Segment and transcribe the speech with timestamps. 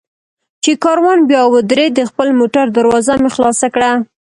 [0.63, 3.91] چې کاروان بیا ودرېد، د خپل موټر دروازه مې خلاصه کړه.